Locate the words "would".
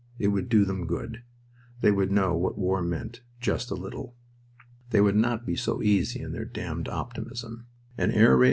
0.29-0.49, 1.91-2.11, 4.99-5.15